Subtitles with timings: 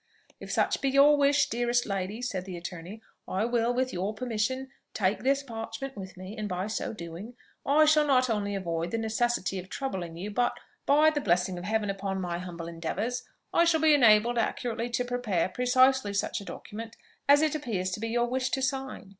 [0.39, 4.69] "If such be your wish, dearest lady," said the attorney, "I will, with your permission,
[4.95, 7.35] take this parchment with me; and by so doing,
[7.67, 11.65] I shall not only avoid the necessity of troubling you, but, by the blessing of
[11.65, 16.45] Heaven upon my humble endeavours, I shall be enabled accurately to prepare precisely such a
[16.45, 16.97] document
[17.29, 19.09] as it appears to be your wish to sign.